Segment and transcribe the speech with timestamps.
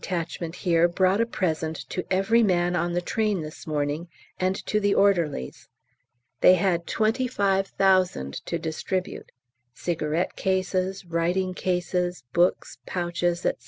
[0.55, 4.07] here brought a present to every man on the train this morning,
[4.39, 5.67] and to the orderlies.
[6.39, 9.31] They had 25,000 to distribute,
[9.75, 13.51] cigarette cases, writing cases, books, pouches, &c.